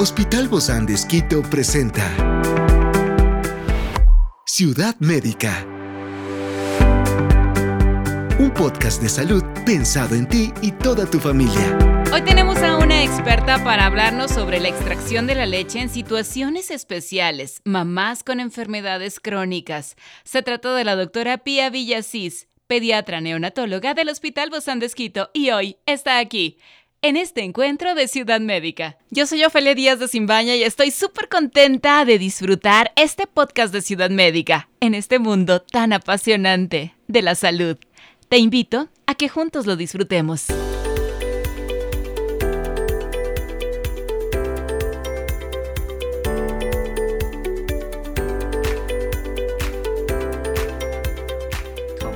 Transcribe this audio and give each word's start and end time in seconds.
Hospital 0.00 0.46
Bozán 0.46 0.86
de 0.86 0.94
Esquito 0.94 1.42
presenta 1.42 2.04
Ciudad 4.46 4.94
Médica. 5.00 5.66
Un 8.38 8.52
podcast 8.54 9.02
de 9.02 9.08
salud 9.08 9.42
pensado 9.66 10.14
en 10.14 10.28
ti 10.28 10.52
y 10.62 10.70
toda 10.70 11.04
tu 11.04 11.18
familia. 11.18 11.76
Hoy 12.12 12.22
tenemos 12.22 12.58
a 12.58 12.76
una 12.76 13.02
experta 13.02 13.64
para 13.64 13.86
hablarnos 13.86 14.30
sobre 14.30 14.60
la 14.60 14.68
extracción 14.68 15.26
de 15.26 15.34
la 15.34 15.46
leche 15.46 15.80
en 15.80 15.88
situaciones 15.88 16.70
especiales, 16.70 17.60
mamás 17.64 18.22
con 18.22 18.38
enfermedades 18.38 19.18
crónicas. 19.18 19.96
Se 20.22 20.44
trata 20.44 20.76
de 20.76 20.84
la 20.84 20.94
doctora 20.94 21.38
Pía 21.38 21.70
Villasís, 21.70 22.46
pediatra 22.68 23.20
neonatóloga 23.20 23.94
del 23.94 24.10
Hospital 24.10 24.48
Bozán 24.48 24.78
de 24.78 24.86
Esquito, 24.86 25.30
y 25.34 25.50
hoy 25.50 25.76
está 25.86 26.20
aquí 26.20 26.58
en 27.08 27.16
este 27.16 27.42
encuentro 27.42 27.94
de 27.94 28.06
Ciudad 28.06 28.38
Médica. 28.38 28.98
Yo 29.10 29.26
soy 29.26 29.42
Ofelia 29.42 29.74
Díaz 29.74 29.98
de 29.98 30.08
Simbaña 30.08 30.54
y 30.56 30.62
estoy 30.62 30.90
súper 30.90 31.30
contenta 31.30 32.04
de 32.04 32.18
disfrutar 32.18 32.92
este 32.96 33.26
podcast 33.26 33.72
de 33.72 33.80
Ciudad 33.80 34.10
Médica 34.10 34.68
en 34.80 34.92
este 34.94 35.18
mundo 35.18 35.62
tan 35.62 35.94
apasionante 35.94 36.94
de 37.06 37.22
la 37.22 37.34
salud. 37.34 37.78
Te 38.28 38.36
invito 38.36 38.90
a 39.06 39.14
que 39.14 39.30
juntos 39.30 39.64
lo 39.64 39.76
disfrutemos. 39.76 40.48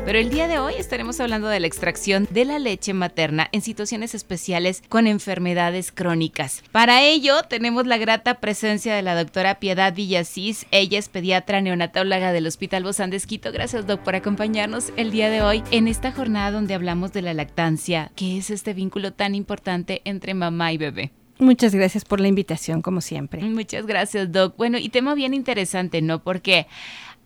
Pero 0.04 0.18
el 0.18 0.30
día 0.30 0.48
de 0.48 0.58
hoy 0.58 0.74
estaremos 0.78 1.20
hablando 1.20 1.46
de 1.46 1.60
la 1.60 1.68
extracción 1.68 2.26
de 2.28 2.44
la 2.44 2.58
leche 2.58 2.92
materna 2.92 3.48
en 3.52 3.62
situaciones 3.62 4.16
especiales 4.16 4.82
con 4.88 5.06
enfermedades 5.06 5.92
crónicas. 5.92 6.64
Para 6.72 7.02
ello 7.02 7.42
tenemos 7.48 7.86
la 7.86 7.98
grata 7.98 8.40
presencia 8.40 8.96
de 8.96 9.02
la 9.02 9.14
doctora 9.14 9.60
Piedad 9.60 9.94
Villasís. 9.94 10.66
Ella 10.72 10.98
es 10.98 11.08
pediatra 11.08 11.60
neonatóloga 11.60 12.32
del 12.32 12.48
Hospital 12.48 12.82
Bozán 12.82 13.10
de 13.10 13.16
Esquito. 13.16 13.52
Gracias, 13.52 13.86
doc, 13.86 14.00
por 14.00 14.16
acompañarnos 14.16 14.92
el 14.96 15.12
día 15.12 15.30
de 15.30 15.42
hoy 15.42 15.62
en 15.70 15.86
esta 15.86 16.10
jornada 16.10 16.50
donde 16.50 16.74
hablamos 16.74 17.12
de 17.12 17.22
la 17.22 17.32
lactancia, 17.32 18.10
que 18.16 18.38
es 18.38 18.50
este 18.50 18.74
vínculo 18.74 19.12
tan 19.12 19.36
importante 19.36 20.02
entre 20.04 20.34
mamá 20.34 20.72
y 20.72 20.78
bebé. 20.78 21.12
Muchas 21.38 21.74
gracias 21.74 22.04
por 22.04 22.20
la 22.20 22.28
invitación, 22.28 22.82
como 22.82 23.00
siempre. 23.00 23.42
Muchas 23.42 23.86
gracias, 23.86 24.30
Doc. 24.30 24.56
Bueno, 24.56 24.78
y 24.78 24.88
tema 24.90 25.14
bien 25.14 25.34
interesante, 25.34 26.00
¿no? 26.02 26.22
Porque 26.22 26.66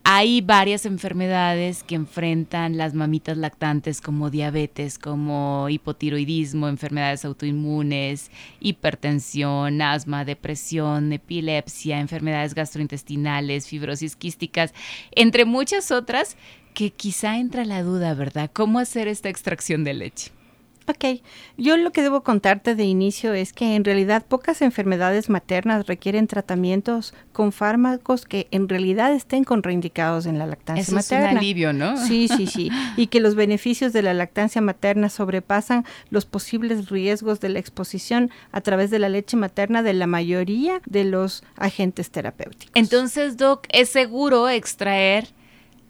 hay 0.09 0.39
varias 0.39 0.85
enfermedades 0.85 1.83
que 1.83 1.95
enfrentan 1.95 2.77
las 2.77 2.93
mamitas 2.93 3.35
lactantes 3.35 3.99
como 3.99 4.29
diabetes, 4.29 4.97
como 4.97 5.67
hipotiroidismo, 5.67 6.69
enfermedades 6.69 7.25
autoinmunes, 7.25 8.31
hipertensión, 8.61 9.81
asma, 9.81 10.23
depresión, 10.23 11.11
epilepsia, 11.11 11.99
enfermedades 11.99 12.55
gastrointestinales, 12.55 13.67
fibrosis 13.67 14.15
quísticas, 14.15 14.73
entre 15.11 15.43
muchas 15.43 15.91
otras 15.91 16.37
que 16.73 16.91
quizá 16.91 17.37
entra 17.37 17.65
la 17.65 17.83
duda, 17.83 18.13
¿verdad? 18.13 18.49
¿Cómo 18.53 18.79
hacer 18.79 19.09
esta 19.09 19.27
extracción 19.27 19.83
de 19.83 19.93
leche? 19.93 20.36
Ok, 20.89 21.21
yo 21.57 21.75
lo 21.75 21.91
que 21.91 22.01
debo 22.01 22.23
contarte 22.23 22.73
de 22.73 22.85
inicio 22.85 23.33
es 23.33 23.51
que 23.51 23.75
en 23.75 23.83
realidad 23.83 24.25
pocas 24.25 24.61
enfermedades 24.61 25.29
maternas 25.29 25.85
requieren 25.85 26.27
tratamientos 26.27 27.13
con 27.33 27.51
fármacos 27.51 28.23
que 28.23 28.47
en 28.51 28.69
realidad 28.69 29.11
estén 29.11 29.43
contraindicados 29.43 30.25
en 30.25 30.39
la 30.39 30.45
lactancia 30.45 30.81
Eso 30.81 30.95
materna. 30.95 31.27
Es 31.27 31.31
un 31.33 31.37
alivio, 31.39 31.73
¿no? 31.73 31.97
Sí, 31.97 32.29
sí, 32.29 32.47
sí. 32.47 32.71
y 32.95 33.07
que 33.07 33.19
los 33.19 33.35
beneficios 33.35 33.91
de 33.91 34.01
la 34.01 34.13
lactancia 34.13 34.61
materna 34.61 35.09
sobrepasan 35.09 35.83
los 36.09 36.25
posibles 36.25 36.89
riesgos 36.89 37.41
de 37.41 37.49
la 37.49 37.59
exposición 37.59 38.31
a 38.53 38.61
través 38.61 38.89
de 38.89 38.99
la 38.99 39.09
leche 39.09 39.35
materna 39.35 39.83
de 39.83 39.93
la 39.93 40.07
mayoría 40.07 40.81
de 40.85 41.03
los 41.03 41.43
agentes 41.57 42.11
terapéuticos. 42.11 42.71
Entonces, 42.75 43.35
Doc, 43.35 43.67
¿es 43.69 43.89
seguro 43.89 44.47
extraer 44.47 45.27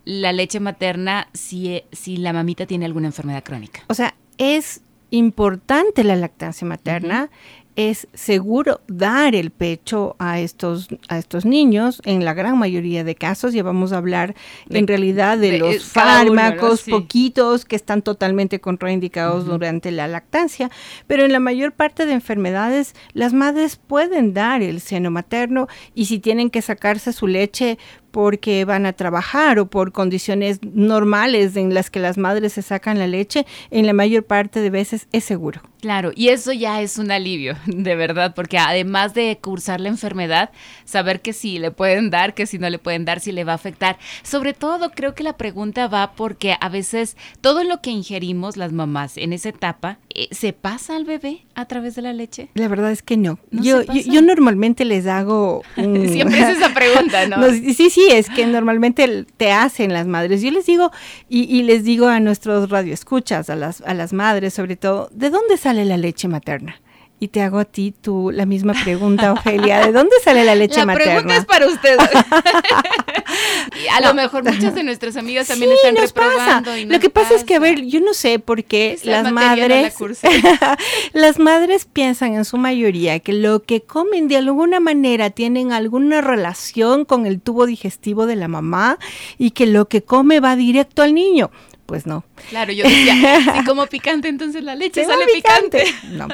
la 0.05 0.31
leche 0.31 0.59
materna 0.59 1.27
si, 1.33 1.83
si 1.91 2.17
la 2.17 2.33
mamita 2.33 2.65
tiene 2.65 2.85
alguna 2.85 3.07
enfermedad 3.07 3.43
crónica? 3.43 3.81
O 3.89 3.93
sea, 3.93 4.15
es 4.37 4.81
importante 5.09 6.03
la 6.03 6.15
lactancia 6.15 6.67
materna, 6.67 7.29
es 7.77 8.07
seguro 8.13 8.81
dar 8.87 9.35
el 9.35 9.51
pecho 9.51 10.15
a 10.19 10.39
estos, 10.39 10.87
a 11.07 11.17
estos 11.19 11.45
niños. 11.45 12.01
En 12.05 12.25
la 12.25 12.33
gran 12.33 12.57
mayoría 12.57 13.03
de 13.05 13.13
casos, 13.15 13.53
ya 13.53 13.61
vamos 13.63 13.93
a 13.93 13.97
hablar 13.97 14.35
De- 14.67 14.79
en 14.79 14.87
realidad 14.87 15.37
de, 15.37 15.51
de 15.51 15.57
los 15.59 15.89
cada 15.93 16.23
uno, 16.23 16.33
¿no? 16.33 16.41
fármacos, 16.41 16.81
poquitos 16.81 17.65
que 17.65 17.75
están 17.75 18.01
totalmente 18.01 18.59
contraindicados 18.59 19.45
durante 19.45 19.91
la 19.91 20.07
lactancia. 20.07 20.71
Pero 21.05 21.23
en 21.23 21.31
la 21.31 21.39
mayor 21.39 21.71
parte 21.71 22.05
de 22.07 22.13
enfermedades, 22.13 22.95
las 23.13 23.33
madres 23.33 23.75
pueden 23.77 24.33
dar 24.33 24.61
el 24.63 24.81
seno 24.81 25.11
materno 25.11 25.67
y 25.93 26.05
si 26.05 26.17
tienen 26.19 26.49
que 26.49 26.63
sacarse 26.63 27.13
su 27.13 27.27
leche 27.27 27.77
porque 28.09 28.65
van 28.65 28.87
a 28.87 28.93
trabajar 28.93 29.59
o 29.59 29.67
por 29.69 29.91
condiciones 29.91 30.59
normales 30.63 31.55
en 31.55 31.75
las 31.75 31.91
que 31.91 31.99
las 31.99 32.17
madres 32.17 32.53
se 32.53 32.63
sacan 32.63 32.97
la 32.97 33.05
leche, 33.05 33.45
en 33.69 33.85
la 33.85 33.93
mayor 33.93 34.23
parte 34.23 34.59
de 34.61 34.71
veces 34.71 35.07
es 35.11 35.23
seguro. 35.23 35.61
Claro, 35.81 36.11
y 36.15 36.29
eso 36.29 36.51
ya 36.51 36.81
es 36.81 36.97
un 36.97 37.11
alivio, 37.11 37.55
de 37.75 37.95
verdad, 37.95 38.33
porque 38.33 38.57
además 38.57 39.13
de 39.13 39.37
cursar 39.41 39.81
la 39.81 39.89
enfermedad, 39.89 40.51
saber 40.85 41.21
que 41.21 41.33
si 41.33 41.59
le 41.59 41.71
pueden 41.71 42.09
dar, 42.09 42.33
que 42.33 42.45
si 42.45 42.57
no 42.57 42.69
le 42.69 42.79
pueden 42.79 43.05
dar, 43.05 43.19
si 43.19 43.31
le 43.31 43.43
va 43.43 43.51
a 43.51 43.55
afectar. 43.55 43.97
Sobre 44.23 44.53
todo, 44.53 44.91
creo 44.91 45.13
que 45.15 45.23
la 45.23 45.37
pregunta 45.37 45.87
va 45.87 46.13
porque 46.13 46.55
a 46.59 46.69
veces 46.69 47.17
todo 47.41 47.63
lo 47.63 47.81
que 47.81 47.91
ingerimos 47.91 48.57
las 48.57 48.71
mamás 48.71 49.17
en 49.17 49.33
esa 49.33 49.49
etapa, 49.49 49.99
eh, 50.13 50.27
¿se 50.31 50.53
pasa 50.53 50.95
al 50.95 51.05
bebé 51.05 51.45
a 51.55 51.65
través 51.65 51.95
de 51.95 52.01
la 52.01 52.13
leche? 52.13 52.49
La 52.53 52.67
verdad 52.67 52.91
es 52.91 53.03
que 53.03 53.17
no. 53.17 53.39
¿No 53.51 53.63
yo, 53.63 53.81
yo, 53.81 54.01
yo 54.01 54.21
normalmente 54.21 54.85
les 54.85 55.07
hago 55.07 55.63
un... 55.75 56.07
Siempre 56.17 56.39
es 56.39 56.57
esa 56.57 56.73
pregunta, 56.73 57.27
¿no? 57.27 57.37
No, 57.47 57.51
sí, 57.51 57.89
sí, 57.89 58.07
es 58.11 58.29
que 58.29 58.45
normalmente 58.47 59.25
te 59.37 59.51
hacen 59.51 59.93
las 59.93 60.07
madres. 60.07 60.41
Yo 60.41 60.51
les 60.51 60.65
digo, 60.65 60.91
y, 61.29 61.43
y 61.43 61.63
les 61.63 61.83
digo 61.83 62.07
a 62.07 62.19
nuestros 62.19 62.69
radioescuchas, 62.69 63.49
a 63.49 63.55
las, 63.55 63.81
a 63.81 63.93
las 63.93 64.11
madres 64.11 64.53
sobre 64.53 64.75
todo, 64.75 65.09
¿de 65.11 65.29
dónde 65.29 65.57
sale 65.57 65.85
la 65.85 65.97
leche 65.97 66.27
materna? 66.27 66.81
Y 67.19 67.29
te 67.29 67.41
hago 67.41 67.57
a 67.57 67.65
ti 67.65 67.95
tú 67.99 68.29
la 68.31 68.45
misma 68.45 68.73
pregunta, 68.83 69.33
Ofelia, 69.33 69.79
¿de 69.85 69.91
dónde 69.91 70.11
sale 70.23 70.45
la 70.45 70.53
leche 70.53 70.77
la 70.77 70.85
materna? 70.85 71.13
pregunta 71.13 71.37
es 71.37 71.45
para 71.45 71.65
ustedes. 71.67 71.97
y 73.83 73.87
a 73.87 74.01
lo 74.07 74.13
mejor 74.13 74.43
muchas 74.43 74.75
de 74.75 74.83
nuestras 74.83 75.17
amigas 75.17 75.47
también 75.47 75.71
están 75.71 75.95
nos 75.95 76.13
pasa. 76.13 76.27
reprobando. 76.29 76.77
y 76.77 76.85
Lo 76.85 76.91
nos 76.93 76.99
que 77.01 77.09
pasa, 77.09 77.33
es 77.33 77.43
que, 77.43 77.55
a 77.55 77.59
pasa. 77.59 77.71
ver, 77.71 77.85
yo 77.85 78.01
no 78.01 78.13
sé 78.13 78.37
por 78.37 78.63
qué 78.63 78.99
las 79.03 79.23
la 79.23 79.31
madres, 79.31 79.95
las 81.13 81.39
madres 81.39 81.85
piensan 81.91 82.35
en 82.35 82.45
su 82.45 82.57
mayoría 82.57 83.19
que 83.19 83.33
lo 83.33 83.63
que 83.63 83.81
comen 83.81 84.27
de 84.27 84.37
alguna 84.37 84.79
manera 84.79 85.29
tienen 85.31 85.71
alguna 85.71 86.21
relación 86.21 87.05
con 87.05 87.25
el 87.25 87.41
tubo 87.41 87.65
digestivo 87.65 88.25
de 88.25 88.35
la 88.35 88.47
mamá 88.47 88.99
y 89.37 89.51
que 89.51 89.65
lo 89.65 89.87
que 89.87 90.03
come 90.03 90.39
va 90.39 90.55
directo 90.55 91.01
al 91.01 91.13
niño. 91.13 91.49
Pues 91.87 92.05
no. 92.05 92.25
Claro, 92.49 92.73
yo 92.73 92.83
decía, 92.83 93.15
si 93.57 93.63
como 93.65 93.87
picante, 93.87 94.27
entonces 94.27 94.63
la 94.63 94.75
leche 94.75 95.05
sale 95.05 95.25
picante. 95.33 95.85
No. 96.11 96.27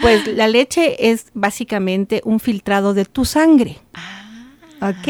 Pues 0.00 0.26
la 0.26 0.48
leche 0.48 1.10
es 1.10 1.26
básicamente 1.34 2.22
un 2.24 2.40
filtrado 2.40 2.94
de 2.94 3.04
tu 3.04 3.24
sangre. 3.24 3.78
Ah. 3.94 4.26
Ok, 4.82 5.08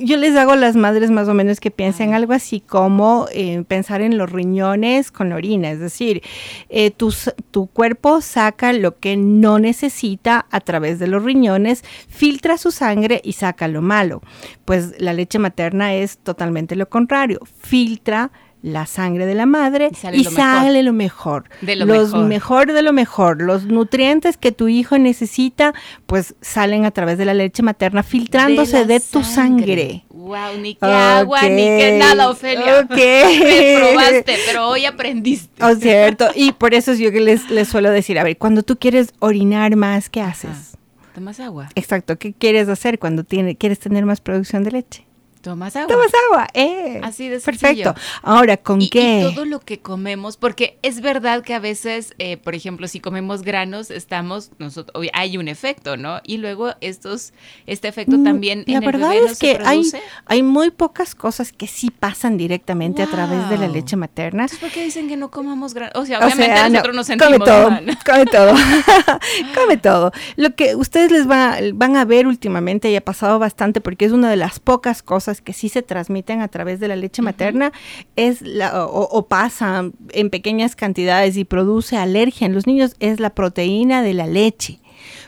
yo 0.00 0.16
les 0.16 0.34
hago 0.34 0.52
a 0.52 0.56
las 0.56 0.74
madres 0.74 1.12
más 1.12 1.28
o 1.28 1.34
menos 1.34 1.60
que 1.60 1.70
piensen 1.70 2.14
algo 2.14 2.32
así 2.32 2.60
como 2.60 3.28
eh, 3.30 3.62
pensar 3.68 4.00
en 4.00 4.18
los 4.18 4.32
riñones 4.32 5.12
con 5.12 5.28
la 5.28 5.36
orina, 5.36 5.70
es 5.70 5.78
decir, 5.78 6.20
eh, 6.68 6.90
tu, 6.90 7.14
tu 7.52 7.68
cuerpo 7.68 8.20
saca 8.20 8.72
lo 8.72 8.98
que 8.98 9.16
no 9.16 9.60
necesita 9.60 10.46
a 10.50 10.60
través 10.60 10.98
de 10.98 11.06
los 11.06 11.22
riñones, 11.22 11.84
filtra 12.08 12.58
su 12.58 12.72
sangre 12.72 13.20
y 13.22 13.34
saca 13.34 13.68
lo 13.68 13.82
malo. 13.82 14.20
Pues 14.64 15.00
la 15.00 15.12
leche 15.12 15.38
materna 15.38 15.94
es 15.94 16.18
totalmente 16.18 16.74
lo 16.74 16.88
contrario, 16.88 17.38
filtra 17.60 18.32
la 18.66 18.84
sangre 18.86 19.26
de 19.26 19.34
la 19.36 19.46
madre 19.46 19.90
Y 19.92 20.24
sale 20.24 20.80
y 20.80 20.82
lo 20.82 20.92
mejor. 20.92 21.44
lo 21.44 21.46
mejor. 21.46 21.48
De 21.60 21.76
lo 21.76 21.86
los 21.86 22.08
mejor. 22.10 22.26
mejor 22.26 22.72
de 22.72 22.82
lo 22.82 22.92
mejor. 22.92 23.42
Los 23.42 23.66
nutrientes 23.66 24.36
que 24.36 24.50
tu 24.50 24.66
hijo 24.66 24.98
necesita, 24.98 25.72
pues 26.06 26.34
salen 26.40 26.84
a 26.84 26.90
través 26.90 27.16
de 27.16 27.26
la 27.26 27.34
leche 27.34 27.62
materna, 27.62 28.02
filtrándose 28.02 28.84
de, 28.84 28.98
tu 28.98 29.22
sangre. 29.22 30.04
Wow, 30.10 30.58
ni 30.60 30.74
qué 30.74 30.84
agua, 30.84 31.42
ni 31.42 31.62
qué 31.62 31.92
Ok, 31.94 32.00
nada, 32.00 32.28
Ofelia. 32.28 32.80
ok. 32.80 32.90
Me 32.96 33.76
probaste, 33.78 34.34
pero 34.46 34.68
hoy 34.68 34.84
aprendiste. 34.84 35.64
Oh, 35.64 35.76
cierto. 35.76 36.26
Y 36.34 36.50
por 36.50 36.74
eso 36.74 36.90
es 36.90 36.98
yo 36.98 37.12
que 37.12 37.20
les, 37.20 37.48
les 37.50 37.68
suelo 37.68 37.92
decir, 37.92 38.18
a 38.18 38.24
ver, 38.24 38.36
cuando 38.36 38.64
tú 38.64 38.76
quieres 38.78 39.14
orinar 39.20 39.76
más, 39.76 40.10
¿qué 40.10 40.20
haces? 40.22 40.76
¿Tomas 41.14 41.38
agua? 41.38 41.68
Exacto, 41.76 42.18
¿qué 42.18 42.32
quieres 42.32 42.68
hacer 42.68 42.98
cuando 42.98 43.22
tiene, 43.22 43.54
quieres 43.54 43.78
tener 43.78 44.04
más 44.04 44.20
producción 44.20 44.64
de 44.64 44.72
leche? 44.72 45.05
Tomas 45.46 45.76
agua. 45.76 45.88
Tomas 45.94 46.10
agua, 46.26 46.48
eh. 46.54 47.00
Así 47.04 47.28
de 47.28 47.38
Perfecto. 47.38 47.94
Ahora, 48.22 48.56
¿con 48.56 48.82
y, 48.82 48.90
qué? 48.90 49.20
Y 49.20 49.32
todo 49.32 49.44
lo 49.44 49.60
que 49.60 49.78
comemos, 49.78 50.36
porque 50.36 50.76
es 50.82 51.00
verdad 51.00 51.42
que 51.44 51.54
a 51.54 51.60
veces, 51.60 52.14
eh, 52.18 52.36
por 52.36 52.56
ejemplo, 52.56 52.88
si 52.88 52.98
comemos 52.98 53.42
granos, 53.42 53.92
estamos, 53.92 54.50
nosotros, 54.58 55.06
hay 55.12 55.38
un 55.38 55.46
efecto, 55.46 55.96
¿no? 55.96 56.20
Y 56.24 56.38
luego 56.38 56.72
estos, 56.80 57.32
este 57.66 57.86
efecto 57.86 58.18
Mm, 58.18 58.24
también 58.24 58.64
La 58.66 58.78
en 58.78 58.84
verdad 58.84 59.12
el 59.12 59.20
bebé 59.20 59.30
es 59.30 59.32
no 59.32 59.38
que 59.38 59.58
hay, 59.64 59.82
hay 60.26 60.42
muy 60.42 60.70
pocas 60.72 61.14
cosas 61.14 61.52
que 61.52 61.68
sí 61.68 61.90
pasan 61.90 62.36
directamente 62.36 63.02
a 63.02 63.06
través 63.06 63.48
de 63.48 63.56
la 63.58 63.66
Wow. 63.66 63.74
leche 63.76 63.94
materna. 63.94 64.42
Entonces, 64.42 64.58
¿por 64.58 64.70
qué 64.72 64.82
dicen 64.82 65.06
que 65.08 65.16
no 65.16 65.30
comamos 65.30 65.74
granos? 65.74 65.92
O 65.94 66.04
sea, 66.06 66.18
O 66.18 66.24
obviamente 66.24 66.54
sea, 66.56 66.64
no, 66.64 66.70
nosotros 66.70 66.96
nos 66.96 67.06
come 67.06 67.18
sentimos 67.20 67.48
todo, 67.48 67.70
mal. 67.70 67.98
come 68.04 68.26
todo, 68.26 68.54
come 69.54 69.76
todo. 69.76 70.12
Lo 70.36 70.54
que 70.54 70.74
ustedes 70.74 71.10
les 71.12 71.30
va- 71.30 71.56
van 71.74 71.96
a 71.96 72.04
ver 72.04 72.26
últimamente 72.26 72.90
y 72.90 72.96
ha 72.96 73.00
pasado 73.04 73.38
bastante 73.38 73.80
porque 73.80 74.04
es 74.04 74.12
una 74.12 74.28
de 74.30 74.36
las 74.36 74.58
pocas 74.60 75.02
cosas 75.02 75.35
que 75.40 75.52
sí 75.52 75.68
se 75.68 75.82
transmiten 75.82 76.40
a 76.40 76.48
través 76.48 76.80
de 76.80 76.88
la 76.88 76.96
leche 76.96 77.22
materna 77.22 77.72
es 78.16 78.42
la, 78.42 78.86
o, 78.86 79.02
o 79.02 79.26
pasa 79.26 79.90
en 80.12 80.30
pequeñas 80.30 80.76
cantidades 80.76 81.36
y 81.36 81.44
produce 81.44 81.96
alergia 81.96 82.46
en 82.46 82.54
los 82.54 82.66
niños 82.66 82.94
es 83.00 83.20
la 83.20 83.30
proteína 83.30 84.02
de 84.02 84.14
la 84.14 84.26
leche. 84.26 84.80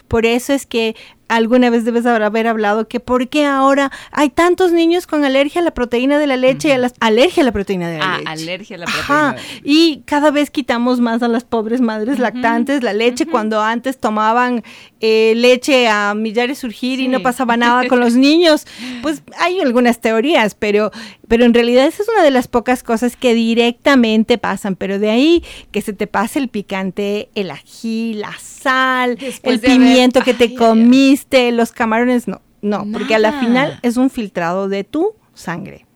Por 0.09 0.25
eso 0.25 0.53
es 0.53 0.67
que 0.67 0.97
alguna 1.29 1.71
vez 1.71 1.85
debes 1.85 2.05
haber 2.07 2.47
hablado 2.47 2.89
que 2.89 3.01
por 3.01 3.29
qué 3.29 3.45
ahora 3.45 3.91
hay 4.13 4.31
tantos 4.31 4.73
niños 4.73 5.07
con 5.07 5.25
alergia 5.25 5.61
a 5.61 5.65
la 5.65 5.73
proteína 5.73 6.19
de 6.19 6.27
la 6.27 6.37
leche 6.37 6.69
y 6.69 6.73
a 6.73 6.79
la 6.79 6.91
alergia 7.01 7.43
a 7.43 7.47
la 7.47 7.53
proteína 7.53 7.89
de 7.89 7.99
la 7.99 8.15
Ah, 8.15 8.19
leche. 8.19 8.31
alergia 8.31 8.77
a 8.77 8.79
la 8.81 8.85
Ajá, 8.87 9.35
proteína. 9.37 9.61
y 9.65 10.03
cada 10.07 10.31
vez 10.31 10.51
quitamos 10.51 11.01
más 11.01 11.23
a 11.23 11.29
las 11.29 11.45
pobres 11.45 11.81
madres 11.81 12.19
lactantes 12.19 12.83
la 12.83 12.93
leche 12.93 13.27
cuando 13.27 13.61
antes 13.63 13.99
tomaban 13.99 14.63
eh, 15.01 15.35
leche 15.37 15.87
a 15.89 16.15
millares 16.15 16.59
surgir 16.59 16.99
y 17.01 17.09
no 17.09 17.21
pasaba 17.23 17.57
nada 17.57 17.87
con 17.87 18.01
los 18.01 18.15
niños. 18.17 18.67
Pues 19.03 19.23
hay 19.39 19.61
algunas 19.61 20.01
teorías, 20.01 20.57
pero, 20.57 20.91
pero 21.29 21.45
en 21.45 21.55
realidad 21.55 21.87
esa 21.87 22.03
es 22.03 22.09
una 22.09 22.23
de 22.25 22.31
las 22.33 22.49
pocas 22.49 22.83
cosas 22.83 23.15
que 23.17 23.33
directamente 23.35 24.39
pasan. 24.39 24.75
Pero 24.77 24.99
de 24.99 25.11
ahí 25.11 25.45
que 25.71 25.83
se 25.83 25.93
te 25.93 26.07
pase 26.09 26.39
el 26.41 26.49
picante, 26.49 27.29
el 27.37 27.51
ají, 27.51 28.15
la 28.15 28.33
sal, 28.41 29.17
Después 29.17 29.63
el 29.63 29.71
haber- 29.71 29.71
pimiento 29.79 30.21
que 30.23 30.35
te 30.35 30.45
Ay, 30.49 30.57
los 31.53 31.73
camarones, 31.73 32.29
no. 32.29 32.41
No, 32.61 32.85
porque 32.93 33.15
a 33.15 33.19
la 33.19 33.39
final 33.39 33.79
es 33.83 33.97
un 33.97 34.11
filtrado 34.11 34.69
de 34.69 34.83
tu 34.83 35.15
sangre. 35.33 35.87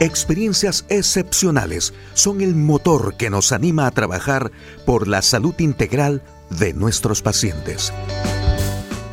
Experiencias 0.00 0.86
excepcionales 0.88 1.92
son 2.14 2.40
el 2.40 2.54
motor 2.54 3.16
que 3.16 3.30
nos 3.30 3.52
anima 3.52 3.86
a 3.86 3.90
trabajar 3.90 4.50
por 4.86 5.08
la 5.08 5.22
salud 5.22 5.54
integral 5.58 6.22
de 6.50 6.72
nuestros 6.72 7.22
pacientes. 7.22 7.92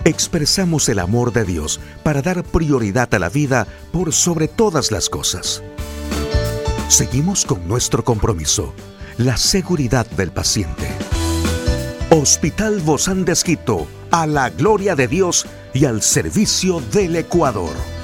Expresamos 0.05 0.87
el 0.87 0.99
amor 0.99 1.33
de 1.33 1.43
Dios 1.43 1.81
para 2.03 2.21
dar 2.21 2.43
prioridad 2.43 3.13
a 3.13 3.19
la 3.19 3.27
vida 3.29 3.67
por 3.91 4.13
sobre 4.13 4.47
todas 4.47 4.91
las 4.91 5.09
cosas. 5.09 5.61
Seguimos 6.87 7.43
con 7.43 7.67
nuestro 7.67 8.05
compromiso, 8.05 8.73
la 9.17 9.35
seguridad 9.35 10.09
del 10.11 10.31
paciente. 10.31 10.87
Hospital 12.09 12.79
Bozán 12.79 13.25
de 13.25 13.33
Esquito, 13.33 13.85
a 14.11 14.25
la 14.25 14.49
gloria 14.49 14.95
de 14.95 15.09
Dios 15.09 15.45
y 15.73 15.83
al 15.83 16.01
servicio 16.01 16.79
del 16.93 17.17
Ecuador. 17.17 17.96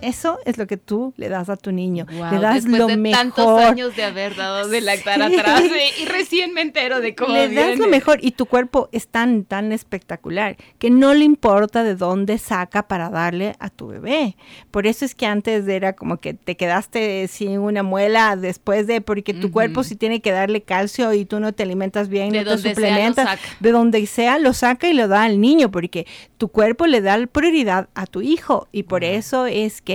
Eso 0.00 0.38
es 0.44 0.58
lo 0.58 0.66
que 0.68 0.76
tú 0.76 1.12
le 1.16 1.28
das 1.28 1.48
a 1.48 1.56
tu 1.56 1.72
niño. 1.72 2.06
Le 2.08 2.38
das 2.38 2.54
después 2.54 2.78
lo 2.78 2.86
de 2.86 2.96
mejor. 2.96 3.18
tantos 3.18 3.60
años 3.62 3.96
de 3.96 4.04
haber 4.04 4.36
dado 4.36 4.68
de 4.68 4.80
lactar 4.80 5.16
Sí. 5.28 5.36
atrás 5.38 5.62
y, 5.98 6.02
y 6.02 6.06
recién 6.06 6.52
me 6.54 6.60
entero 6.62 7.00
de 7.00 7.16
cómo 7.16 7.32
le 7.34 7.48
das 7.52 7.78
lo 7.78 7.88
mejor 7.88 8.18
y 8.22 8.30
tu 8.30 8.46
cuerpo 8.46 8.88
es 8.92 9.08
tan, 9.08 9.44
tan 9.44 9.72
espectacular 9.72 10.56
que 10.78 10.90
no 10.90 11.14
le 11.14 11.24
importa 11.24 11.82
de 11.82 11.96
dónde 11.96 12.38
saca 12.38 12.86
para 12.86 13.10
darle 13.10 13.56
a 13.58 13.70
tu 13.70 13.88
bebé. 13.88 14.36
Por 14.70 14.86
eso 14.86 15.04
es 15.04 15.16
que 15.16 15.26
antes 15.26 15.66
era 15.66 15.94
como 15.94 16.18
que 16.18 16.32
te 16.34 16.56
quedaste 16.56 17.26
sin 17.26 17.58
una 17.58 17.82
muela 17.82 18.36
después 18.36 18.86
de, 18.86 19.00
porque 19.00 19.34
tu 19.34 19.50
cuerpo 19.50 19.82
si 19.82 19.96
tiene 19.96 20.20
que 20.20 20.30
darle 20.30 20.62
calcio 20.62 21.12
y 21.12 21.24
tú 21.24 21.40
no 21.40 21.52
te 21.52 21.64
alimentas 21.64 22.08
bien, 22.08 22.30
De 22.30 22.44
no 22.44 22.56
te 22.56 22.68
suplementas, 22.70 23.40
de 23.58 23.72
donde 23.72 24.06
sea 24.06 24.38
lo 24.38 24.52
saca 24.52 24.88
y 24.88 24.92
lo 24.92 25.08
da 25.08 25.24
al 25.24 25.40
niño, 25.40 25.72
porque 25.72 26.06
tu 26.36 26.48
cuerpo 26.48 26.86
le 26.86 27.00
da 27.00 27.18
prioridad 27.26 27.88
a 27.94 28.06
tu 28.06 28.20
hijo 28.22 28.68
y 28.70 28.84
por 28.84 29.02
eso 29.02 29.46
es 29.46 29.82
que 29.82 29.87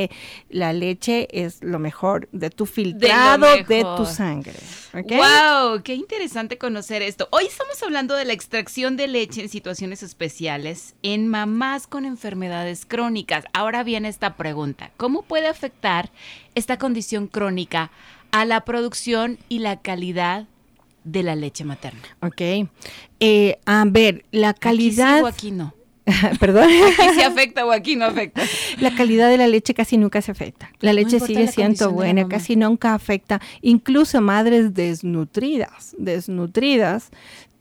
la 0.50 0.74
leche 0.74 1.28
es 1.32 1.62
lo 1.62 1.80
mejor 1.80 2.28
de 2.32 2.50
tu 2.50 2.66
filtrado 2.66 3.46
de, 3.68 3.86
tu 3.98 4.06
sangre. 4.06 4.54
¡Wow! 4.94 5.82
¡Qué 5.84 5.96
interesante 5.96 6.58
conocer 6.58 7.02
esto! 7.02 7.28
Hoy 7.32 7.46
estamos 7.46 7.82
hablando 7.84 8.16
de 8.16 8.26
la 8.26 8.34
extracción 8.34 8.98
de 8.98 9.08
leche 9.08 9.42
en 9.42 9.50
situaciones 9.50 10.04
especiales 10.04 10.96
en 11.04 11.28
mamás 11.28 11.88
con 11.88 12.06
enfermedades 12.06 12.86
crónicas. 12.86 13.46
Ahora 13.54 13.84
viene 13.84 14.10
esta 14.10 14.36
pregunta. 14.36 14.92
¿Cómo 14.98 15.24
puede 15.24 15.48
afectar 15.48 16.12
esta 16.56 16.78
condición 16.78 17.28
crónica 17.28 17.92
a 18.32 18.46
la 18.46 18.66
producción 18.66 19.38
y 19.50 19.60
la 19.60 19.82
calidad 19.82 20.48
de 21.04 21.24
la 21.24 21.36
leche 21.36 21.64
materna? 21.64 22.02
Ok. 22.22 22.70
Eh, 23.20 23.60
a 23.66 23.84
ver, 23.88 24.26
la 24.32 24.50
Aquí 24.50 24.58
sí 24.58 24.62
calidad. 24.62 25.24
o 25.24 25.28
aquí 25.28 25.52
no. 25.52 25.74
Perdón. 26.40 26.66
Aquí 26.66 27.10
sí 27.16 27.22
afecta 27.22 27.66
o 27.66 27.72
aquí 27.72 27.96
no 27.96 28.06
afecta. 28.06 28.42
La 28.80 28.94
calidad 28.96 29.30
de 29.30 29.38
la 29.38 29.48
leche 29.48 29.74
casi 29.74 29.98
nunca 29.98 30.22
se 30.22 30.32
afecta. 30.32 30.72
La 30.80 30.92
No 30.92 31.00
leche 31.00 31.20
sigue 31.20 31.48
siendo 31.48 31.92
buena, 31.92 32.28
casi 32.28 32.56
nunca 32.56 32.94
afecta. 32.94 33.42
Incluso 33.62 34.22
madres 34.22 34.74
desnutridas, 34.74 35.96
desnutridas, 35.98 37.10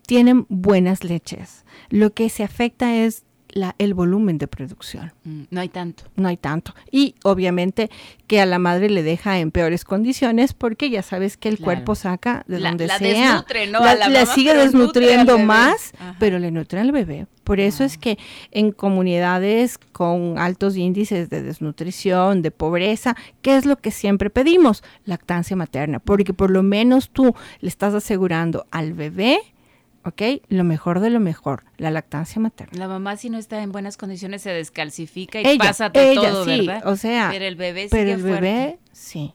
tienen 0.07 0.47
buenas 0.49 1.05
leches. 1.05 1.65
Lo 1.89 2.13
que 2.13 2.29
se 2.29 2.43
afecta 2.43 2.97
es 2.97 3.25
la, 3.53 3.75
el 3.79 3.95
volumen 3.95 4.39
de 4.39 4.49
producción. 4.49 5.13
Mm, 5.25 5.43
No 5.51 5.61
hay 5.61 5.69
tanto. 5.69 6.05
No 6.17 6.29
hay 6.29 6.37
tanto. 6.37 6.75
Y 6.91 7.15
obviamente 7.23 7.91
que 8.27 8.41
a 8.41 8.47
la 8.47 8.59
madre 8.59 8.89
le 8.91 9.03
deja 9.03 9.39
en 9.39 9.51
peores 9.51 9.85
condiciones 9.85 10.55
porque 10.55 10.89
ya 10.91 11.03
sabes 11.03 11.37
que 11.37 11.49
el 11.51 11.57
Claro. 11.59 11.65
cuerpo 11.67 11.95
saca 11.95 12.45
de 12.49 12.61
La- 12.61 12.71
donde 12.71 12.87
la 12.87 12.99
sea. 12.99 13.09
desnutre, 13.35 13.67
¿no? 13.67 13.81
La, 13.81 13.91
A 13.91 13.95
la 13.97 14.09
mamá, 14.09 14.27
sigue 14.27 14.55
desnutriendo 14.55 15.39
más, 15.39 15.93
Ajá. 15.99 16.17
pero 16.19 16.39
le 16.39 16.51
nutre 16.51 16.81
al 16.81 16.93
bebé. 16.93 17.27
Por 17.45 17.59
eso 17.61 17.83
es 17.85 17.99
que 17.99 18.19
en 18.53 18.71
comunidades 18.73 19.77
con 19.91 20.39
altos 20.39 20.77
índices 20.77 21.29
de 21.29 21.43
desnutrición, 21.43 22.41
de 22.41 22.51
pobreza, 22.53 23.17
¿qué 23.43 23.57
es 23.57 23.67
lo 23.67 23.77
que 23.77 23.91
siempre 23.91 24.31
pedimos? 24.31 24.83
Lactancia 25.05 25.57
materna, 25.57 25.99
porque 25.99 26.33
por 26.33 26.51
lo 26.51 26.63
menos 26.63 27.11
tú 27.11 27.35
le 27.61 27.69
estás 27.69 27.95
asegurando 27.95 28.67
al 28.71 28.93
bebé, 28.93 29.41
¿ok? 30.05 30.23
Lo 30.49 30.65
mejor 30.65 31.01
de 31.01 31.11
lo 31.11 31.21
mejor, 31.21 31.65
la 31.79 31.91
lactancia 31.91 32.41
materna. 32.41 32.79
La 32.79 32.89
mamá 32.89 33.17
si 33.17 33.31
no 33.31 33.39
está 33.39 33.63
en 33.63 33.73
buenas 33.73 33.97
condiciones 33.97 34.43
se 34.43 34.51
descalcifica 34.51 35.41
y 35.41 35.47
Ella, 35.47 35.59
pasa 35.59 35.89
de 35.91 36.13
ella, 36.13 36.31
todo, 36.31 36.45
sí, 36.45 36.67
¿verdad? 36.67 36.87
o 36.87 36.97
sea, 36.97 37.29
pero 37.31 37.45
el 37.45 37.57
bebé 37.57 37.89
Pero 37.91 38.03
sigue 38.03 38.13
el 38.15 38.21
fuerte. 38.21 38.41
bebé, 38.41 38.79
sí, 38.93 39.33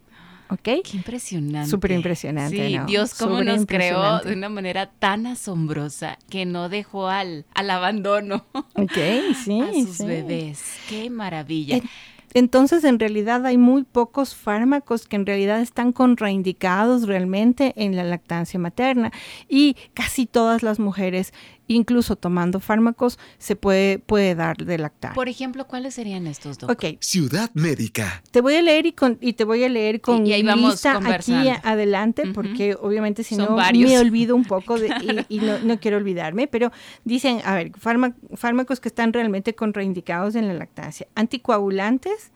¿ok? 0.50 0.62
Qué 0.62 0.82
impresionante. 0.94 1.70
Súper 1.70 1.92
impresionante, 1.92 2.68
Sí, 2.68 2.78
¿no? 2.78 2.86
Dios 2.86 3.14
cómo 3.16 3.44
nos 3.44 3.66
creó 3.66 4.20
de 4.20 4.34
una 4.34 4.50
manera 4.50 4.90
tan 5.00 5.26
asombrosa 5.28 6.18
que 6.30 6.46
no 6.46 6.70
dejó 6.70 7.08
al, 7.10 7.46
al 7.54 7.70
abandono 7.70 8.46
Ok, 8.76 8.94
sí. 9.46 9.62
a 9.62 9.74
sus 9.74 9.98
sí. 9.98 10.06
bebés. 10.06 10.78
Qué 10.90 11.10
maravilla. 11.10 11.78
En- 11.78 11.90
Entonces, 12.38 12.84
en 12.84 13.00
realidad 13.00 13.48
hay 13.48 13.58
muy 13.58 13.82
pocos 13.82 14.36
fármacos 14.36 15.08
que 15.08 15.16
en 15.16 15.26
realidad 15.26 15.60
están 15.60 15.92
contraindicados 15.92 17.08
realmente 17.08 17.74
en 17.78 17.96
la 17.96 18.04
lactancia 18.04 18.60
materna. 18.60 19.12
Y 19.50 19.76
casi 19.96 20.28
todas 20.28 20.62
las 20.62 20.78
mujeres, 20.78 21.34
incluso 21.68 22.16
tomando 22.16 22.60
fármacos, 22.60 23.20
se 23.38 23.56
puede, 23.56 24.00
puede 24.00 24.36
dar 24.36 24.58
de 24.58 24.78
lactar. 24.78 25.14
Por 25.14 25.30
ejemplo, 25.30 25.68
¿cuáles 25.68 25.94
serían 25.96 26.28
estos 26.28 26.58
dos? 26.58 26.70
Ok, 26.70 26.86
Ciudad 27.02 27.52
Médica. 27.54 28.24
te 28.32 28.42
voy 28.42 28.56
a 28.56 28.62
leer 28.62 28.86
y, 28.86 28.94
con, 28.94 29.18
y 29.22 29.34
te 29.34 29.44
voy 29.44 29.64
a 29.64 29.70
leer 29.70 30.02
con 30.02 30.26
y 30.26 30.34
ahí 30.34 30.44
vamos 30.44 30.72
lista 30.74 31.00
aquí 31.06 31.50
adelante, 31.64 32.24
porque 32.34 32.76
obviamente 32.80 33.24
si 33.24 33.36
Son 33.36 33.46
no 33.50 33.56
varios. 33.56 33.90
me 33.92 34.00
olvido 34.00 34.36
un 34.36 34.46
poco 34.46 34.80
de, 34.80 34.88
y, 35.30 35.36
y 35.38 35.40
no, 35.40 35.60
no 35.60 35.80
quiero 35.80 35.98
olvidarme, 35.98 36.48
pero 36.48 36.72
dicen, 37.04 37.42
a 37.46 37.56
ver, 37.56 37.72
fárma- 37.74 38.16
fármacos 38.36 38.80
que 38.80 38.88
están 38.90 39.14
realmente 39.14 39.56
contraindicados 39.56 40.36
en 40.36 40.48
la 40.48 40.54
lactancia. 40.54 41.08
Anticoagulantes. 41.16 42.32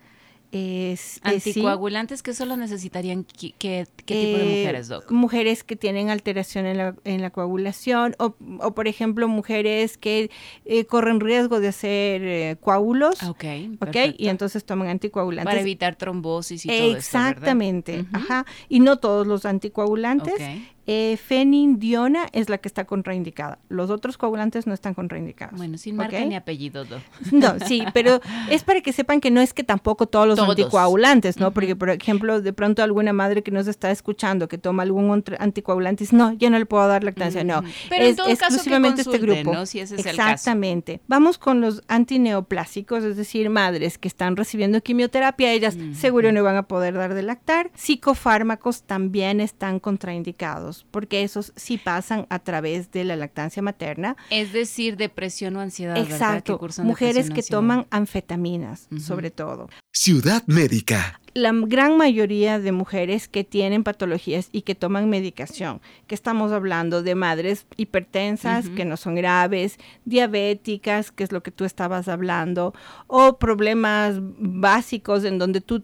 Es, 0.53 1.21
es 1.23 1.43
sí, 1.43 1.49
Anticoagulantes 1.51 2.21
que 2.21 2.33
solo 2.33 2.57
necesitarían 2.57 3.23
qué, 3.23 3.53
qué 3.57 3.85
tipo 4.05 4.37
de 4.37 4.53
eh, 4.53 4.57
mujeres, 4.59 4.87
Doc. 4.89 5.09
Mujeres 5.09 5.63
que 5.63 5.77
tienen 5.77 6.09
alteración 6.09 6.65
en 6.65 6.77
la, 6.77 6.95
en 7.05 7.21
la 7.21 7.29
coagulación 7.29 8.15
o, 8.19 8.35
o, 8.59 8.71
por 8.75 8.89
ejemplo, 8.89 9.29
mujeres 9.29 9.97
que 9.97 10.29
eh, 10.65 10.85
corren 10.85 11.21
riesgo 11.21 11.61
de 11.61 11.69
hacer 11.69 12.21
eh, 12.23 12.57
coágulos. 12.59 13.23
Ok, 13.23 13.45
¿Ok? 13.45 13.77
perfecto. 13.79 14.23
Y 14.23 14.27
entonces 14.27 14.65
toman 14.65 14.89
anticoagulantes. 14.89 15.49
para 15.49 15.61
evitar 15.61 15.95
trombosis 15.95 16.65
y 16.65 16.67
todo 16.67 16.97
Exactamente, 16.97 17.99
esto, 17.99 18.09
¿verdad? 18.11 18.27
ajá. 18.29 18.45
Y 18.67 18.81
no 18.81 18.97
todos 18.97 19.25
los 19.25 19.45
anticoagulantes 19.45 20.33
Ok. 20.33 20.41
Eh, 20.87 21.17
fenindiona 21.17 22.27
es 22.31 22.49
la 22.49 22.57
que 22.57 22.67
está 22.67 22.85
contraindicada. 22.85 23.59
Los 23.69 23.89
otros 23.89 24.17
coagulantes 24.17 24.65
no 24.65 24.73
están 24.73 24.93
contraindicados. 24.93 25.57
Bueno, 25.57 25.77
sin 25.77 25.95
marca 25.95 26.19
ni 26.25 26.35
apellido. 26.35 26.85
No, 27.31 27.55
sí, 27.65 27.83
pero 27.93 28.19
es 28.49 28.63
para 28.63 28.81
que 28.81 28.91
sepan 28.91 29.21
que 29.21 29.31
no 29.31 29.41
es 29.41 29.53
que 29.53 29.63
tampoco 29.63 30.07
todos 30.07 30.27
los 30.27 30.39
anticoagulantes, 30.39 31.37
¿no? 31.37 31.51
Porque, 31.51 31.75
por 31.75 31.89
ejemplo, 31.89 32.41
de 32.41 32.53
pronto 32.53 32.83
alguna 32.83 33.13
madre 33.13 33.43
que 33.43 33.51
nos 33.51 33.67
está 33.67 33.91
escuchando 33.91 34.47
que 34.47 34.57
toma 34.57 34.83
algún 34.83 35.23
anticoagulante 35.39 36.03
dice, 36.03 36.15
no, 36.15 36.33
ya 36.33 36.49
no 36.49 36.57
le 36.57 36.65
puedo 36.65 36.87
dar 36.87 37.03
lactancia. 37.03 37.43
No, 37.43 37.63
pero 37.89 38.05
es 38.05 38.17
exclusivamente 38.19 39.01
este 39.01 39.17
grupo. 39.17 39.65
Si 39.65 39.79
ese 39.79 39.95
es 39.95 40.05
Exactamente. 40.05 41.01
Vamos 41.07 41.37
con 41.37 41.61
los 41.61 41.83
antineoplásicos, 41.87 43.03
es 43.03 43.17
decir, 43.17 43.49
madres 43.49 43.97
que 43.97 44.07
están 44.07 44.35
recibiendo 44.35 44.81
quimioterapia, 44.81 45.51
ellas 45.53 45.77
seguro 45.93 46.31
no 46.31 46.43
van 46.43 46.55
a 46.55 46.63
poder 46.63 46.95
dar 46.95 47.13
de 47.13 47.21
lactar. 47.21 47.71
Psicofármacos 47.75 48.83
también 48.83 49.39
están 49.39 49.79
contraindicados 49.79 50.70
porque 50.91 51.23
esos 51.23 51.53
sí 51.55 51.77
pasan 51.77 52.27
a 52.29 52.39
través 52.39 52.91
de 52.91 53.03
la 53.03 53.15
lactancia 53.15 53.61
materna. 53.61 54.15
Es 54.29 54.53
decir, 54.53 54.97
depresión 54.97 55.55
o 55.55 55.61
ansiedad. 55.61 55.97
Exacto, 55.97 56.59
mujeres 56.83 57.29
que 57.29 57.43
toman 57.43 57.87
anfetaminas, 57.89 58.87
sobre 58.99 59.31
todo. 59.31 59.69
Ciudad 59.93 60.43
Médica 60.47 61.20
la 61.33 61.51
gran 61.53 61.97
mayoría 61.97 62.59
de 62.59 62.71
mujeres 62.71 63.27
que 63.27 63.43
tienen 63.43 63.83
patologías 63.83 64.49
y 64.51 64.61
que 64.63 64.75
toman 64.75 65.09
medicación, 65.09 65.81
que 66.07 66.15
estamos 66.15 66.51
hablando 66.51 67.03
de 67.03 67.15
madres 67.15 67.65
hipertensas 67.77 68.69
que 68.69 68.85
no 68.85 68.97
son 68.97 69.15
graves, 69.15 69.77
diabéticas, 70.05 71.11
que 71.11 71.23
es 71.23 71.31
lo 71.31 71.41
que 71.43 71.51
tú 71.51 71.65
estabas 71.65 72.07
hablando, 72.07 72.73
o 73.07 73.37
problemas 73.37 74.15
básicos 74.19 75.23
en 75.23 75.39
donde 75.39 75.61
tú 75.61 75.83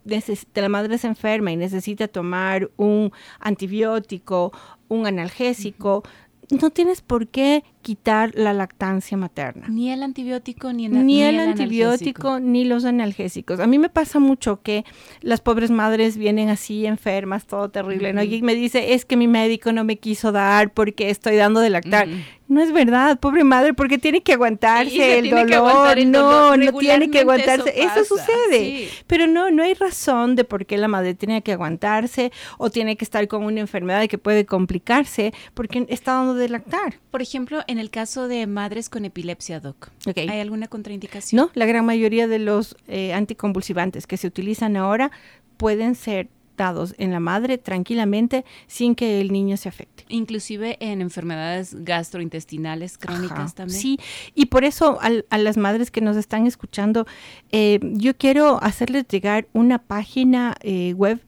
la 0.53 0.69
madre 0.69 0.97
se 0.97 1.07
enferma 1.07 1.51
y 1.51 1.55
necesita 1.55 2.07
tomar 2.07 2.69
un 2.77 3.11
antibiótico 3.39 4.51
un 4.87 5.07
analgésico, 5.07 6.03
no 6.49 6.69
tienes 6.69 7.01
por 7.01 7.27
qué 7.27 7.63
quitar 7.81 8.33
la 8.35 8.53
lactancia 8.53 9.17
materna. 9.17 9.67
Ni 9.69 9.91
el 9.91 10.03
antibiótico, 10.03 10.73
ni, 10.73 10.89
ni, 10.89 11.21
el, 11.21 11.39
antibiótico, 11.39 12.39
ni 12.39 12.65
los 12.65 12.85
analgésicos. 12.85 13.59
A 13.59 13.67
mí 13.67 13.79
me 13.79 13.89
pasa 13.89 14.19
mucho 14.19 14.61
que 14.61 14.83
las 15.21 15.41
pobres 15.41 15.71
madres 15.71 16.17
vienen 16.17 16.49
así 16.49 16.85
enfermas, 16.85 17.45
todo 17.45 17.69
terrible, 17.69 18.13
¿no? 18.13 18.23
Y 18.23 18.41
me 18.41 18.55
dice, 18.55 18.93
es 18.93 19.05
que 19.05 19.15
mi 19.15 19.27
médico 19.27 19.71
no 19.71 19.83
me 19.83 19.97
quiso 19.97 20.31
dar 20.31 20.73
porque 20.73 21.09
estoy 21.09 21.35
dando 21.35 21.59
de 21.59 21.69
lactar. 21.69 22.07
No 22.47 22.61
es 22.61 22.71
verdad, 22.71 23.19
pobre 23.19 23.43
madre, 23.43 23.73
porque 23.73 23.97
tiene 23.97 24.21
que 24.23 24.33
aguantarse 24.33 25.19
el, 25.19 25.29
dolor. 25.29 25.97
no, 26.05 26.55
no 26.55 26.73
tiene 26.77 27.11
que 27.11 27.19
aguantarse. 27.19 27.73
Eso, 27.75 28.05
sucede. 28.05 28.87
Pero 29.05 29.27
no, 29.27 29.51
no 29.51 29.63
hay 29.63 29.73
razón 29.73 30.37
de 30.37 30.45
por 30.45 30.65
qué 30.65 30.77
la 30.77 30.87
madre 30.87 31.13
tiene 31.13 31.41
que 31.41 31.51
aguantarse 31.51 32.31
o 32.57 32.69
tiene 32.69 32.95
que 32.95 33.03
estar 33.03 33.27
con 33.27 33.43
una 33.43 33.59
enfermedad 33.59 34.07
que 34.07 34.17
puede 34.17 34.45
complicarse 34.45 35.33
porque 35.53 35.85
está 35.89 36.13
dando 36.13 36.35
de 36.35 36.47
lactar. 36.47 36.95
Por 37.11 37.21
ejemplo, 37.21 37.63
en 37.67 37.76
el 37.79 37.89
caso 37.89 38.27
de 38.27 38.47
madres 38.47 38.89
con 38.89 39.05
epilepsia, 39.05 39.59
Doc, 39.59 39.89
¿hay 40.15 40.39
alguna 40.39 40.67
contraindicación? 40.67 41.37
No, 41.37 41.51
la 41.53 41.65
gran 41.65 41.85
mayoría 41.85 42.27
de 42.27 42.39
los 42.39 42.75
eh, 42.87 43.13
anticonvulsivantes 43.13 44.07
que 44.07 44.17
se 44.17 44.27
utilizan 44.27 44.77
ahora 44.77 45.11
pueden 45.57 45.95
ser 45.95 46.29
dados 46.57 46.95
en 46.97 47.11
la 47.11 47.19
madre 47.19 47.57
tranquilamente 47.57 48.43
sin 48.65 48.95
que 48.95 49.21
el 49.21 49.31
niño 49.31 49.55
se 49.55 49.69
afecte. 49.69 50.03
Inclusive 50.09 50.77
en 50.81 51.01
enfermedades 51.01 51.75
gastrointestinales 51.83 52.97
crónicas 52.97 53.53
también. 53.55 53.79
Sí, 53.79 53.99
y 54.33 54.47
por 54.47 54.65
eso 54.65 54.97
a, 55.01 55.37
las 55.37 55.57
madres 55.57 55.91
que 55.91 56.01
nos 56.01 56.17
están 56.17 56.47
escuchando, 56.47 57.05
eh, 57.51 57.79
yo 57.83 58.17
quiero 58.17 58.61
hacerles 58.61 59.07
llegar 59.07 59.47
una 59.53 59.77
página 59.77 60.55
eh, 60.61 60.93
web 60.93 61.21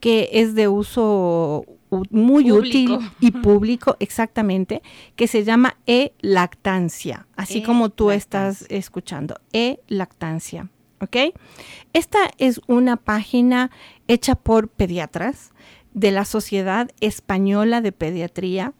que 0.00 0.30
es 0.32 0.54
de 0.54 0.66
uso 0.66 1.66
muy 2.10 2.52
útil 2.52 2.98
y 3.20 3.30
público, 3.30 3.96
exactamente, 4.00 4.82
que 5.16 5.26
se 5.26 5.44
llama 5.44 5.76
e-lactancia, 5.86 7.26
así 7.36 7.62
como 7.62 7.90
tú 7.90 8.10
estás 8.10 8.66
escuchando, 8.68 9.40
e-lactancia. 9.52 10.68
¿ok? 11.00 11.34
Esta 11.92 12.30
es 12.38 12.60
una 12.66 12.96
página 12.96 13.70
hecha 14.08 14.34
por 14.34 14.68
pediatras 14.68 15.52
de 15.92 16.10
la 16.12 16.24
Sociedad 16.24 16.90
Española 17.00 17.80
de 17.80 17.92
Pediatría 17.92 18.74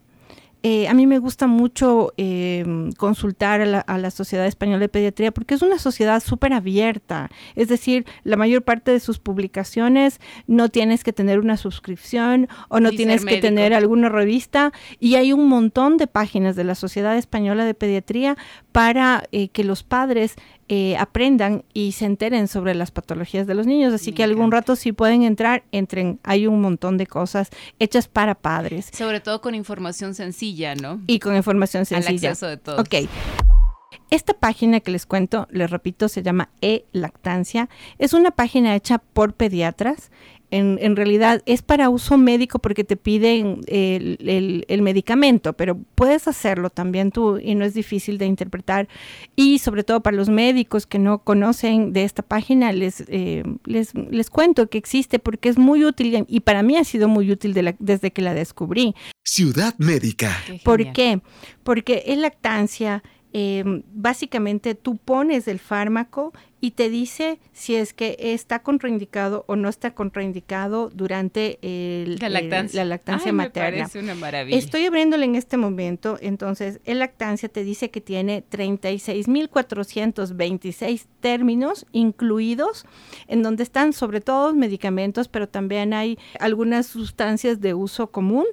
eh, 0.63 0.87
a 0.87 0.93
mí 0.93 1.07
me 1.07 1.17
gusta 1.17 1.47
mucho 1.47 2.13
em, 2.17 2.91
consultar 2.91 3.61
a 3.61 3.97
la, 3.97 4.11
Sociedad 4.11 4.45
Española 4.45 4.79
de 4.79 4.89
Pediatría 4.89 5.31
porque 5.31 5.55
es 5.55 5.61
una 5.61 5.79
sociedad 5.79 6.21
súper 6.21 6.53
abierta. 6.53 7.29
Es 7.55 7.67
decir, 7.67 8.05
la 8.23 8.35
mayor 8.35 8.61
parte 8.61 8.91
de 8.91 8.99
sus 8.99 9.17
publicaciones 9.19 10.19
no 10.47 10.69
tienes 10.69 11.03
que 11.03 11.13
tener 11.13 11.39
una 11.39 11.57
suscripción 11.57 12.47
o 12.69 12.79
no 12.79 12.91
tienes 12.91 13.25
que 13.25 13.37
tener 13.37 13.73
alguna 13.73 14.09
revista 14.09 14.71
y 14.99 15.15
hay 15.15 15.33
un 15.33 15.47
montón 15.47 15.97
de 15.97 16.07
páginas 16.07 16.55
de 16.55 16.63
la 16.63 16.75
Sociedad 16.75 17.17
Española 17.17 17.65
de 17.65 17.73
Pediatría 17.73 18.37
para 18.71 19.23
eh, 19.31 19.47
que 19.47 19.63
los 19.63 19.83
padres 19.83 20.35
eh, 20.73 20.95
aprendan 20.95 21.65
y 21.73 21.91
se 21.91 22.05
enteren 22.05 22.47
sobre 22.47 22.73
las 22.75 22.91
patologías 22.91 23.45
de 23.45 23.55
los 23.55 23.67
niños. 23.67 23.93
Así 23.93 24.13
que 24.13 24.23
algún 24.23 24.53
rato 24.53 24.77
si 24.77 24.93
pueden 24.93 25.23
entrar, 25.23 25.65
entren. 25.73 26.21
Hay 26.23 26.47
un 26.47 26.61
montón 26.61 26.97
de 26.97 27.07
cosas 27.07 27.49
hechas 27.77 28.07
para 28.07 28.35
padres. 28.35 28.89
Sobre 28.93 29.19
todo 29.19 29.41
con 29.41 29.53
información 29.53 30.15
sencilla, 30.15 30.73
¿no? 30.75 31.01
Y 31.07 31.19
con 31.19 31.35
información 31.35 31.85
sencilla. 31.85 32.09
Al 32.09 32.15
acceso 32.15 32.47
de 32.47 32.55
todos. 32.55 32.79
Ok. 32.79 33.09
Esta 34.11 34.33
página 34.33 34.79
que 34.79 34.91
les 34.91 35.05
cuento, 35.05 35.45
les 35.51 35.69
repito, 35.69 36.07
se 36.07 36.23
llama 36.23 36.47
e-lactancia. 36.61 37.67
Es 37.97 38.13
una 38.13 38.31
página 38.31 38.73
hecha 38.73 38.99
por 38.99 39.33
pediatras 39.33 40.09
en, 40.51 40.95
realidad 40.95 41.41
es 41.45 41.61
para 41.61 41.89
uso 41.89 42.17
médico 42.17 42.59
porque 42.59 42.83
te 42.83 42.97
piden 42.97 43.61
el, 43.67 44.81
medicamento, 44.81 45.53
pero 45.53 45.77
puedes 45.95 46.27
hacerlo 46.27 46.69
también 46.69 47.11
tú 47.11 47.37
y 47.37 47.55
no 47.55 47.63
es 47.63 47.73
difícil 47.73 48.17
de 48.17 48.25
interpretar. 48.25 48.89
Y 49.35 49.59
sobre 49.59 49.83
todo 49.83 50.01
para 50.01 50.17
los 50.17 50.29
médicos 50.29 50.85
que 50.85 50.99
no 50.99 51.19
conocen 51.19 51.93
de 51.93 52.03
esta 52.03 52.21
página, 52.21 52.71
les, 52.73 53.05
eh, 53.07 53.43
les, 53.65 53.95
les, 53.95 54.29
cuento 54.29 54.69
que 54.69 54.77
existe 54.77 55.19
porque 55.19 55.49
es 55.49 55.57
muy 55.57 55.85
útil 55.85 56.25
y 56.27 56.39
para 56.41 56.63
mí 56.63 56.75
ha 56.75 56.83
sido 56.83 57.07
muy 57.07 57.31
útil 57.31 57.53
desde 57.79 58.11
que 58.11 58.21
la 58.21 58.33
descubrí. 58.33 58.93
Ciudad 59.23 59.75
Médica. 59.77 60.37
¿Por 60.63 60.91
qué? 60.91 61.21
Porque 61.63 62.03
en 62.07 62.21
lactancia 62.21 63.03
Em, 63.33 63.83
básicamente 63.93 64.75
tú 64.75 64.97
pones 64.97 65.47
el 65.47 65.59
fármaco 65.59 66.33
y 66.61 66.71
te 66.71 66.89
dice 66.89 67.39
si 67.51 67.75
es 67.75 67.93
que 67.93 68.15
está 68.19 68.59
contraindicado 68.59 69.43
o 69.47 69.57
no 69.57 69.67
está 69.67 69.93
contraindicado 69.93 70.89
durante 70.93 71.59
la 71.61 72.29
lactancia, 72.29 72.85
la 72.85 73.01
materna. 73.33 73.89
una 73.95 74.15
maravilla. 74.15 74.57
Estoy 74.57 74.85
abriéndole 74.85 75.25
en 75.25 75.35
este 75.35 75.57
momento, 75.57 76.17
entonces 76.21 76.79
el 76.85 77.01
lactancia 77.01 77.49
te 77.49 77.63
dice 77.63 77.89
que 77.89 77.99
tiene 77.99 78.43
36.426 78.49 81.07
términos 81.19 81.87
incluidos, 81.91 82.85
en 83.27 83.41
donde 83.41 83.63
están 83.63 83.93
sobre 83.93 84.21
todo 84.21 84.53
medicamentos, 84.53 85.27
pero 85.27 85.49
también 85.49 85.93
hay 85.93 86.19
algunas 86.39 86.85
sustancias 86.85 87.59
de 87.59 87.73
uso 87.73 88.11
común 88.11 88.45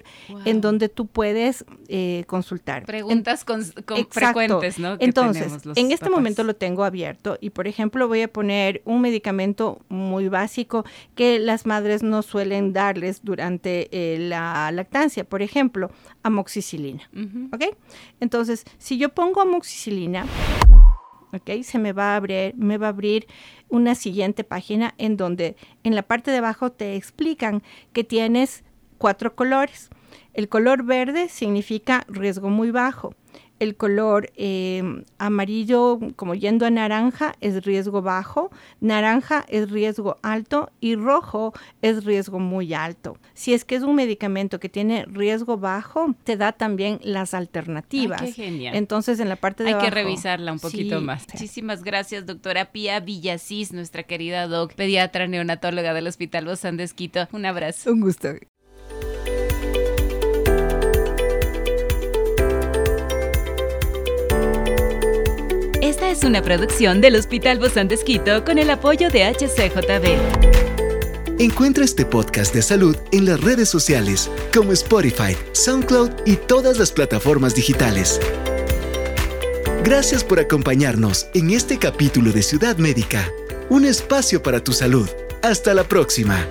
en 0.46 0.62
donde 0.62 0.88
tú 0.88 1.06
puedes 1.06 1.66
eh, 1.88 2.24
consultar. 2.26 2.86
Preguntas 2.86 3.44
con, 3.44 3.62
frecuentes, 4.08 4.78
¿no? 4.78 4.96
Entonces, 4.98 5.52
en 5.76 5.92
este 5.92 6.08
momento 6.08 6.42
lo 6.42 6.56
tengo 6.56 6.84
abierto 6.84 7.36
y, 7.40 7.50
por 7.50 7.68
ejemplo, 7.68 7.97
voy 8.06 8.22
a 8.22 8.32
poner 8.32 8.82
un 8.84 9.00
medicamento 9.00 9.80
muy 9.88 10.28
básico 10.28 10.84
que 11.14 11.38
las 11.38 11.66
madres 11.66 12.02
no 12.02 12.22
suelen 12.22 12.72
darles 12.72 13.24
durante 13.24 13.88
eh, 13.90 14.18
la 14.18 14.70
lactancia, 14.70 15.24
por 15.24 15.42
ejemplo, 15.42 15.90
amoxicilina. 16.22 17.10
¿Ok? 17.52 17.76
Entonces, 18.20 18.64
si 18.76 18.98
yo 18.98 19.08
pongo 19.08 19.40
amoxicilina, 19.40 20.26
¿ok? 21.32 21.62
Se 21.62 21.78
me 21.78 21.92
va 21.92 22.12
a 22.12 22.16
abrir, 22.16 22.54
me 22.56 22.78
va 22.78 22.86
a 22.86 22.90
abrir 22.90 23.26
una 23.68 23.94
siguiente 23.94 24.44
página 24.44 24.94
en 24.98 25.16
donde 25.16 25.56
en 25.82 25.94
la 25.94 26.02
parte 26.02 26.30
de 26.30 26.38
abajo 26.38 26.70
te 26.70 26.96
explican 26.96 27.62
que 27.92 28.04
tienes 28.04 28.64
cuatro 28.98 29.34
colores. 29.34 29.90
El 30.34 30.48
color 30.48 30.84
verde 30.84 31.28
significa 31.28 32.04
riesgo 32.08 32.50
muy 32.50 32.70
bajo 32.70 33.14
el 33.58 33.76
color 33.76 34.30
eh, 34.36 34.82
amarillo 35.18 35.98
como 36.16 36.34
yendo 36.34 36.66
a 36.66 36.70
naranja 36.70 37.34
es 37.40 37.64
riesgo 37.64 38.02
bajo, 38.02 38.50
naranja 38.80 39.44
es 39.48 39.70
riesgo 39.70 40.16
alto 40.22 40.70
y 40.80 40.94
rojo 40.94 41.52
es 41.82 42.04
riesgo 42.04 42.38
muy 42.38 42.74
alto. 42.74 43.18
Si 43.34 43.54
es 43.54 43.64
que 43.64 43.76
es 43.76 43.82
un 43.82 43.94
medicamento 43.94 44.60
que 44.60 44.68
tiene 44.68 45.04
riesgo 45.06 45.58
bajo, 45.58 46.14
te 46.24 46.36
da 46.36 46.52
también 46.52 47.00
las 47.02 47.34
alternativas. 47.34 48.22
qué 48.22 48.32
genial. 48.32 48.76
Entonces 48.76 49.20
en 49.20 49.28
la 49.28 49.36
parte 49.36 49.64
de 49.64 49.74
Hay 49.74 49.80
que 49.80 49.90
revisarla 49.90 50.52
un 50.52 50.60
poquito 50.60 51.00
más. 51.00 51.26
Muchísimas 51.32 51.82
gracias, 51.82 52.26
doctora 52.26 52.72
Pía 52.72 53.00
Villasís, 53.00 53.72
nuestra 53.72 54.02
querida 54.02 54.46
doc, 54.46 54.74
pediatra 54.74 55.26
neonatóloga 55.26 55.94
del 55.94 56.06
Hospital 56.06 56.46
Bozán 56.46 56.76
de 56.76 56.84
Esquito. 56.84 57.28
Un 57.32 57.46
abrazo. 57.46 57.92
Un 57.92 58.00
gusto. 58.00 58.28
Es 66.08 66.24
una 66.24 66.40
producción 66.40 67.02
del 67.02 67.16
Hospital 67.16 67.58
de 67.58 68.42
con 68.42 68.56
el 68.56 68.70
apoyo 68.70 69.10
de 69.10 69.24
HCJB. 69.24 71.38
Encuentra 71.38 71.84
este 71.84 72.06
podcast 72.06 72.54
de 72.54 72.62
salud 72.62 72.96
en 73.12 73.26
las 73.26 73.38
redes 73.42 73.68
sociales 73.68 74.30
como 74.54 74.72
Spotify, 74.72 75.36
SoundCloud 75.52 76.10
y 76.24 76.36
todas 76.36 76.78
las 76.78 76.92
plataformas 76.92 77.54
digitales. 77.54 78.18
Gracias 79.84 80.24
por 80.24 80.40
acompañarnos 80.40 81.26
en 81.34 81.50
este 81.50 81.78
capítulo 81.78 82.32
de 82.32 82.42
Ciudad 82.42 82.78
Médica, 82.78 83.30
un 83.68 83.84
espacio 83.84 84.42
para 84.42 84.64
tu 84.64 84.72
salud. 84.72 85.10
Hasta 85.42 85.74
la 85.74 85.84
próxima. 85.84 86.48